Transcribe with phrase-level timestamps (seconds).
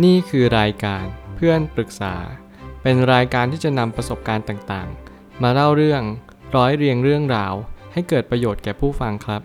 [0.00, 2.14] นี่คือรายการเพื่อนปรึกษา
[2.82, 6.02] เป็นรายการที่จะนำประสบการณ์ต่างๆ มาเล่าเรื่อง
[6.56, 7.54] ร้อยเรียงเรื่องราว
[7.92, 9.42] ให้เกิดประโยชน์แก่ผู้ฟังครับ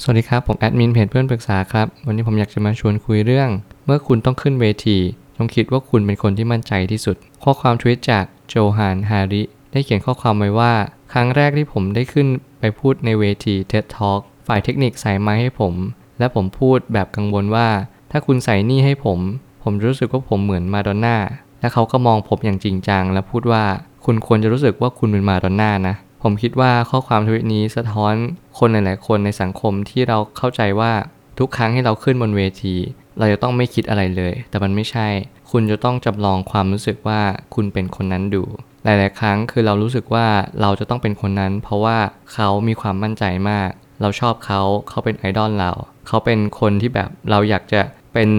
[0.00, 3.50] สวัสดีครับ ผมแอดมินเพจเพื่อนปรึกษาครับ วันนี้ผมอยากจะมาชวนคุยเรื่อง
[3.86, 4.98] เมื่อคุณต้องขึ้นเวที
[5.36, 9.42] จงคิดว่าคุณเป็นคนที่มั่นใจที่สุด ข้อความทวิตจากโจฮานฮาริ
[9.72, 10.74] ได้เขียนข้อความไว้ว่า
[11.12, 12.26] ครั้งแรกที่ผมได้ขึ้น
[12.60, 15.74] ไปพูดในเวที TED Talk ฝ่ายเทคนิคใส่ไม้ให้ผม
[16.18, 17.68] และผมพูดแบบกังวลว่า
[18.16, 19.18] ถ้าคุณใส่นี่ให้ผม
[19.62, 21.16] ผมรู้สึกว่าผมเหมือนมาดอนน่า
[21.60, 23.64] และเขาก็มองผมอย่างจริงจัง และพูดว่า
[24.04, 28.14] คุณควรจะรู้สึกว่าคุณเป็นมาดอนน่านะ ผมคิดว่าข้อความทวิตนี้สะท้อน
[28.58, 30.92] คนหลาย ๆ คนในสังคมที่เราเข้าใจว่า
[31.38, 32.76] ทุกครั้งที่เราขึ้นบนเวที
[33.18, 35.08] เราจะต้องไม่คิดอะไรเลย แต่มันไม่ใช่
[35.50, 37.20] คุณจะต้องจำลองความรู้สึกว่า
[37.54, 38.42] คุณเป็นคนนั้นดู
[38.84, 40.26] หลาย ๆ ครั้งคือเรารู้สึกว่า
[40.60, 41.98] เราจะต้องเป็นคนนั้น เพราะว่า
[42.32, 45.72] เขามีความมั่นใจมาก เราชอบเขา เขาเป็นไอดอลเรา
[46.06, 47.80] เขาเป็นคนที่แบบเราอยากจะ
[48.14, 48.30] เป็น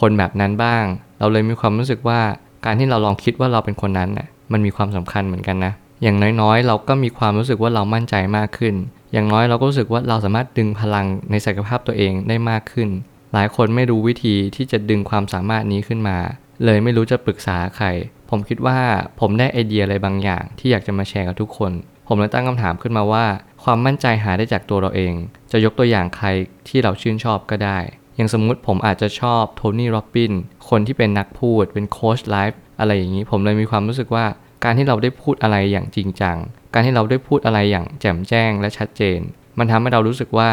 [0.00, 0.84] คนแบบนั้นบ้าง
[1.18, 2.20] เราเลยมีความรู้สึกว่า
[2.64, 5.72] การที่เราลองคิดว่าเราเป็นคนนั้นน่ะมันมีความสำคัญเหมือนกันนะ
[6.02, 8.74] อย่างน้อยๆ เราก็มีความรู้สึกว่าเรามั่นใจมากขึ้น
[9.12, 12.88] อย่างน้อยเราก็รู้สึกว่าเราสามารถดึงพลังในศักยภาพตัวเองได้มากขึ้น
[13.32, 16.18] หลายคนไม่รู้วิธีที่จะดึงความสามารถนี้ขึ้นมา
[16.64, 17.86] เลยไม่รู้จะปรึกษาใคร
[18.30, 18.78] ผมคิดว่า
[19.20, 21.72] ผมได้ไอเดียอะไรบางอย่างที่อยากจะมาแชร์กับทุกคน
[22.06, 23.24] ผมเลยตั้งคำถามขึ้นมาว่า
[23.64, 25.14] ความมั่นใจหาได้จากตัวเราเอง
[25.52, 26.28] จะยกตัวอย่างใคร
[26.68, 27.78] ที่เราชื่นชอบก็ได้
[28.20, 30.32] อย่างสมมุติผมอาจจะชอบโทนี่โรบบิน
[30.68, 34.24] คนที่เป็นนักพูดเป็นโค้ชไลฟ์อะไรอย่างนี้ผมเลยมีความรู้สึกว่า
[34.64, 36.36] การที่เราได้พูดอะไรอย่างจริงจัง
[36.74, 39.20] การที่เราได้พูดอะไรอย่างแจ่มแจ้งและชัดเจน
[39.58, 40.50] มันทำให้เรารู้สึกว่า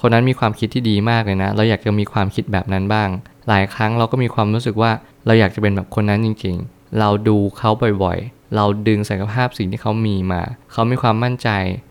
[0.00, 3.08] คนนั้นมีความคิดที่ดีมากเลยนะ เราอยากจะมีความคิดแบบนั้นบ้าง
[3.48, 4.92] หลายครั้งเราก็มีความรู้สึกว่า
[5.26, 7.70] เราอยากจะเป็นแบบคนนั้นจริง ๆ เราดูเขา
[8.02, 11.48] บ่อยๆ เราดึงศักยภาพสิ่งที่เขามีมา เขามีความมั่นใจ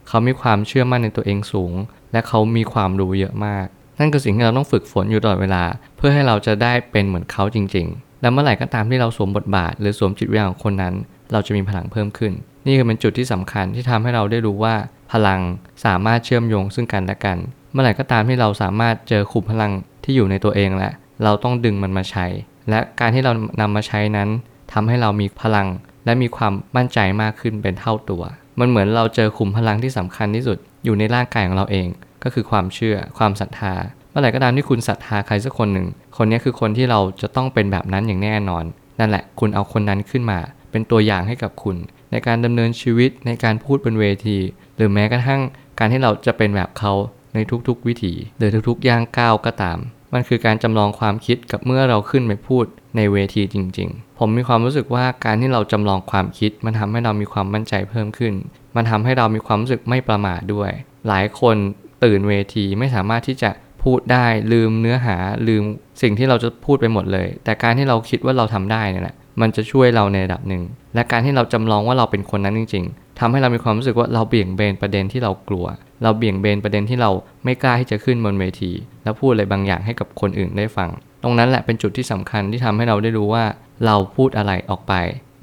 [0.08, 1.74] เขามีความเชื่อมั่นในตัวเองสูง
[2.12, 3.68] และเขามีความรู้เยอะมาก
[4.00, 5.64] นั่นคือสิ่งที่เราต้องฝึกฝนอยู่ตลอดเวลา
[5.98, 10.94] เพื่อให้เราจะได้เป็นเหมือนเขาจริง ๆ และเมื่อไหร่ก็ตามที่เราสวมบทบาท หรือสวมจิตวิญญาณของคนนั้น
[11.32, 12.34] เราจะมีพลังเพิ่มขึ้น
[12.66, 14.76] นี่คือเป็นจุดที่สำคัญที่ทำให้เราได้รู้ว่า
[15.12, 15.40] พลัง
[15.86, 17.38] สามารถเชื่อมโยงซึ่งกันและกัน
[17.72, 19.72] เมื่อไหร่ก็ตามที่เราสามารถเจอขุมพลัง
[20.04, 20.94] ที่อยู่ในตัวเองแล้ว
[21.24, 22.26] เราต้องดึงมันมาใช้
[22.70, 24.30] และการที่เรานำมาใช้นั้น
[24.74, 25.68] ทำให้เรามีพลัง
[26.06, 28.24] และมีความมั่นใจมากขึ้นเป็นเท่าตัว
[28.60, 31.88] มันเหมือนเราเจอขุมพลังที่สำคัญที่สุดอยู่ในร่างกายของเราเอง
[32.24, 33.74] ก็คือความเชื่อความศรัทธา
[34.12, 35.88] เมื่อไหร่ก็ตามที่คุณศรัทธาใครสักคนหนึ่ง
[36.18, 38.64] คนนี้คือคนที่เราจะต้องเป็นแบบนั้นอย่างแน่นอน
[39.00, 40.40] นั่นแหละ คุณเอาคนนั้นขึ้นมา
[40.72, 41.78] เป็นตัวอย่างให้กับคุณ
[42.12, 44.38] ในการดำเนินชีวิตในการพูดบนเวที
[44.76, 45.42] หรือแม้กระทั่ง
[45.80, 46.94] การที่เราจะเป็นแบบเขา
[47.34, 47.38] ใน
[47.68, 49.78] ทุกๆ วิถีหรือทุกๆย่างก้าวก็ตาม
[50.14, 52.66] มันคือการจำลองความคิดกับเมื่อเราขึ้นไปพูด
[52.96, 58.34] ในเวทีจริง ๆ ผมมีความรู้สึกว่าการที่เราจำลองความคิด มันทำให้เรามีความมั่นใจเพิ่มขึ้น
[58.76, 60.72] มันทำให้เรามีความรู้สึกไม่ประมาทด้วย
[61.08, 61.56] หลายคน
[62.04, 63.52] ตื่นเวทีไม่สามารถที่จะ
[63.84, 65.18] พูดได้ลืมเนื้อหา
[65.48, 65.64] ลืม
[66.02, 70.64] สิ่งที่เราจะพูดไปหมดเลย แต่การที่เราคิดว่าเราทำได้นี่แหละมันจะช่วยเราในระดับหนึ่ง
[70.96, 75.66] และการที่เราจำลองว่าเราเป็นคนนั้นจริง ๆทำให้เรามีความรู้สึกว่าเราเบี่ยงเบนประเด็นที่เรากลัว
[76.04, 77.12] เราเบี่ยงเบนประเด็นที่เรา
[77.44, 78.72] ไม่กล้าที่จะขึ้นบนเวที
[79.04, 80.90] แล้วพูดอะไรบางอย่างให้กับคนอื่นได้ฟัง
[81.24, 83.44] ตรงนั้นแหละเป็นจุดที่สำคัญที่ทำให้เราได้รู้ว่า
[83.86, 84.94] เราพูดอะไรออกไป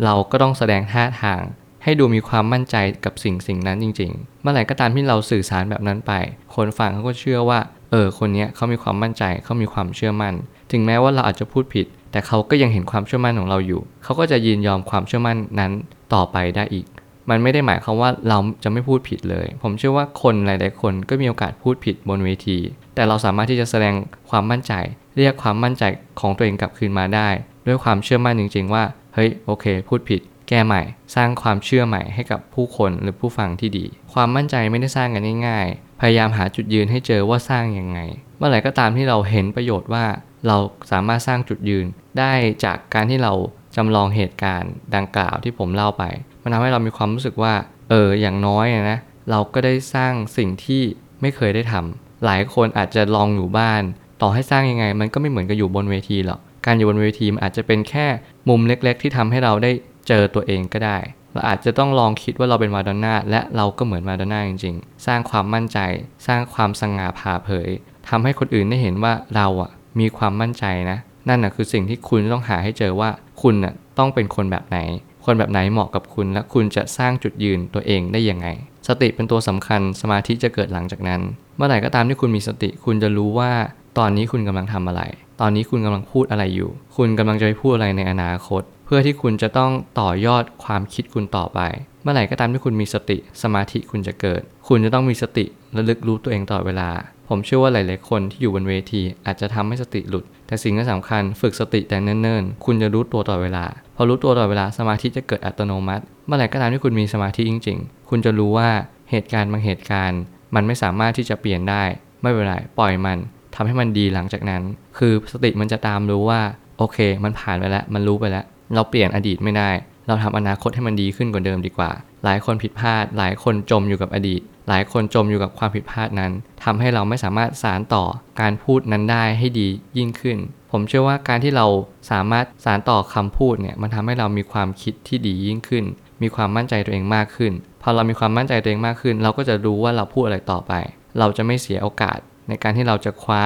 [0.05, 1.43] เราก็ต้องแสดงท่าทาง
[1.86, 6.12] ให้ดูมีความมั่นใจกับสิ่งสิ่งนั้นจริง ๆ เมื่อไหร่ก็ตามที่เราสื่อสารแบบนั้นไป
[6.54, 7.58] คนฟังเขาก็เชื่อว่า
[7.91, 10.34] เออ คนนี้เขามีความมั่นใจเขามีความเชื่อมั่น
[10.72, 15.72] ถึงแม้ว่าเราอาจจะพูดผิด แต่เขาก็ยังเห็นความเชื่อมั่นของเราอยู่ เขาก็จะยืนยอมความเชื่อมั่นนั้น
[16.14, 16.86] ต่อไปได้อีก
[17.30, 22.58] มันไม่ได้หมายความว่าเราจะไม่พูดผิดเลย ผมเชื่อว่าคนหลายๆคนก็มีโอกาสพูดผิดบนเวที
[22.94, 23.94] แต่เราสามารถที่จะแสดง
[24.30, 24.72] ความมั่นใจ
[25.16, 25.84] เรียกความมั่นใจ
[26.20, 27.28] ของตัวเองกลับคืนมาได้
[27.66, 30.83] ด้วยความเชื่อมั่นจริง ๆ ว่า เฮ้ย โอเค พูดผิด แก้ใหม่
[31.15, 37.99] สร้างความเชื่อใหม่ให้กับผู้คนหรือผู้ฟังที่ดี ความมั่นใจไม่ได้สร้างกันง่ายๆ พยายามหาจุดยืนให้เจอว่าสร้างยังไง
[38.37, 40.05] เมื่อไหร่ก็ตามที่เราเห็นประโยชน์ว่า
[40.47, 40.57] เรา
[40.91, 41.87] สามารถสร้างจุดยืน
[42.19, 42.33] ได้
[42.65, 43.33] จากการที่เรา
[43.77, 46.05] จำลองเหตุการณ์ดังกล่าวที่ผมเล่าไป
[46.43, 47.55] มันทำให้เรามีความรู้สึกว่า
[47.91, 48.99] เออ อย่างน้อยนะ
[49.31, 50.83] เราก็ได้สร้างสิ่งที่
[51.21, 53.83] ไม่เคยได้ทำ หลายคนอาจจะลองอยู่บ้าน
[54.23, 58.07] ต่อให้สร้างยังไง มันก็ไม่เหมือนกับอยู่บนเวทีหรอก การอยู่บนเวทีมันอาจจะเป็นแค่
[58.49, 59.71] มุมเล็ก ๆ ที่ทำให้เราได้
[60.08, 60.98] เจอตัวเองก็ได้
[61.32, 65.78] เราอาจจะต้องลองคิดว่าเราเป็นมาดอนน่าและเราก็เหมือนมาดอนน่าจริง ๆ สร้างความมั่นใจ
[66.26, 67.68] สร้างความสง่าผ่าเผย
[68.08, 69.70] ทำให้คนอื่นได้เห็นว่าเราอะ
[70.00, 70.98] มีความมั่นใจนะ
[71.28, 73.10] นั่นนะคือสิ่งที่คุณต้องหาให้เจอว่า
[73.42, 74.78] คุณน่ะต้องเป็นคนแบบไหน
[75.24, 78.47] คนแบบไหนเหมาะกับคุณและคุณจะสร้างจุดยืนตัวเองได้ยังไง
[78.88, 81.20] สติเป็นตัวสำคัญสมาธิจะเกิดหลังจากนั้น
[81.56, 83.53] เมื่อไหร่ก็ตามที่คุณมีสติ คุณจะรู้ว่า
[83.98, 85.03] ตอนนี้คุณกำลังทำอะไร
[85.41, 91.60] ตอนนี้คุณกำลังพูดอะไรอยู่ คุณกำลังจะไปพูดอะไรในอนาคต เพื่อที่คุณจะต้องต่อยอดความคิดคุณต่อไป
[92.03, 95.44] เมื่อไหร่ก็ตามที่คุณมีสติสมาธิคุณจะเกิด คุณจะต้องมีสติ
[95.77, 96.91] ระลึกรู้ตัวเองตลอดเวลา
[97.28, 103.65] ผมเชื่อว่าหลาย ๆ คนที่อยู่บนเวที อาจจะทำให้สติหลุด แต่สิ่งที่สำคัญฝึกสติแต่เนิ่น ๆ คุณจะรู้ตัวตลอดเวลา
[103.97, 108.68] พอรู้ตัวตลอดเวลาสมาธิจะเกิดอัตโนมัติ เมื่อไหร่ก็ตามที่คุณมีสมาธิจริง ๆ คุณจะรู้ว่า
[109.10, 110.21] เหตุการณ์บางเหตุการณ์
[110.54, 111.82] มันไม่สามารถที่จะเปลี่ยนได้
[112.22, 113.18] ไม่เป็นไรปล่อยมัน
[113.54, 114.62] ทำให้มันดีหลังจากนั้น
[114.98, 116.41] คือสติมันจะตามรู้ว่า
[116.78, 118.44] โอเค มันผ่านไปแล้ว มันรู้ไปแล้ว
[118.74, 119.71] เราเปลี่ยนอดีตไม่ได้
[120.07, 121.91] เราทำอนาคตให้มันดีขึ้นกว่าเดิมดีกว่า
[122.24, 126.33] หลายคนผิดพลาด หลายคนจมอยู่กับอดีต หลายคนจมอยู่กับความผิดพลาดนั้น
[126.65, 128.04] ทำให้เราไม่สามารถสารต่อ
[128.41, 129.68] การพูดนั้นได้ให้ดี
[129.98, 130.39] ยิ่งขึ้น
[130.72, 131.66] ผมเชื่อว่าการที่เรา
[132.10, 135.84] สามารถสารต่อคำพูดเนี่ยมันทำให้เรามีความคิดที่ดียิ่งขึ้น
[136.22, 137.53] มีความมั่นใจตัวเองมากขึ้น
[137.83, 140.72] พอเรามีความมั่นใจตัวเองมากขึ้น เราก็จะรู้ว่าเราพูดอะไรต่อไป
[141.18, 142.18] เราจะไม่เสียโอกาส
[142.48, 143.45] ในการที่เราจะคว้า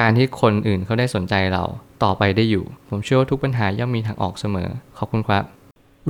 [0.00, 1.64] การที่คนอื่นเขาได้สนใจเรา
[2.04, 4.68] ต่อไปได้อยู่ ผมเชื่อว่าทุกปัญหาย่อมมีทางออกเสมอ
[4.98, 5.44] ขอบคุณครับ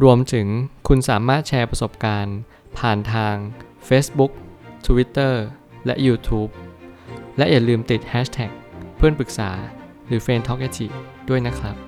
[0.03, 0.47] รวมถึง
[0.89, 2.37] คุณสามารถแชร์ประสบการณ์
[2.79, 3.35] ผ่านทาง
[3.89, 4.33] Facebook
[4.87, 5.35] Twitter
[5.87, 6.51] และ YouTube
[7.39, 8.51] และอย่าลืมติด Hashtag
[8.97, 9.51] เพื่อนปรึกษา
[10.07, 10.61] หรือ f r ร e n d t a l k
[11.29, 11.88] ด้วยนะครับ